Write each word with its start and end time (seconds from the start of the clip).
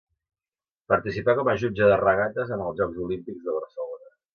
Participà 0.93 1.37
com 1.41 1.53
a 1.53 1.55
jutge 1.65 1.93
de 1.93 2.01
regates 2.03 2.59
en 2.59 2.67
els 2.67 2.85
Jocs 2.85 3.07
Olímpics 3.09 3.49
de 3.51 3.61
Barcelona. 3.63 4.15